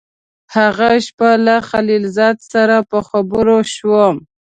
[0.55, 4.15] هغه شپه له خلیل زاده سره په خبرو شوم.